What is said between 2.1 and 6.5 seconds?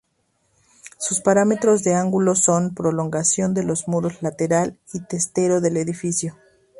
son prolongación de los muros lateral y testero del edificio.